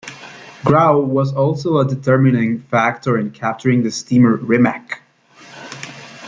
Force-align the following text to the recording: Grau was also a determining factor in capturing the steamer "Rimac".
Grau 0.65 0.97
was 0.99 1.31
also 1.31 1.77
a 1.77 1.87
determining 1.87 2.57
factor 2.57 3.19
in 3.19 3.29
capturing 3.29 3.83
the 3.83 3.91
steamer 3.91 4.35
"Rimac". 4.35 5.03